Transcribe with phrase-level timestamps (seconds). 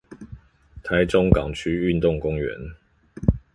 [0.81, 2.73] 臺中港區運動公園